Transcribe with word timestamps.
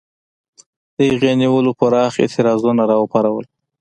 د 0.95 0.97
هغې 1.09 1.31
نیولو 1.41 1.71
پراخ 1.79 2.13
اعتراضونه 2.21 2.83
را 2.89 2.95
وپارول. 2.99 3.45